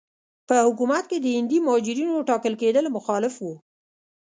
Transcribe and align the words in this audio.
په 0.47 0.55
حکومت 0.65 1.03
کې 1.09 1.17
د 1.19 1.27
هندي 1.35 1.57
مهاجرینو 1.65 2.25
ټاکل 2.29 2.53
کېدل 2.61 2.85
مخالف 2.97 3.33
وو. 3.39 3.55